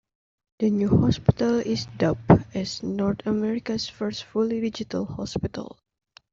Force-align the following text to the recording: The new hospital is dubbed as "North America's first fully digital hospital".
The 0.57 0.71
new 0.71 0.89
hospital 0.99 1.59
is 1.59 1.85
dubbed 1.99 2.55
as 2.55 2.81
"North 2.81 3.19
America's 3.27 3.87
first 3.87 4.23
fully 4.23 4.59
digital 4.59 5.05
hospital". 5.05 5.77